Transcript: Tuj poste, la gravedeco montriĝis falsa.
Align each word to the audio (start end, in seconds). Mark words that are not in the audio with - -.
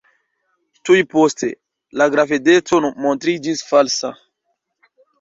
Tuj 0.89 0.97
poste, 1.11 1.51
la 2.03 2.09
gravedeco 2.15 2.83
montriĝis 3.07 3.65
falsa. 3.71 4.15